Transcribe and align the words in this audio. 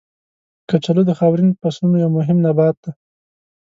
کچالو 0.69 1.01
د 1.07 1.11
خاورین 1.19 1.49
فصلونو 1.61 1.95
یو 2.03 2.09
مهم 2.17 2.37
نبات 2.45 2.75
دی. 2.83 2.91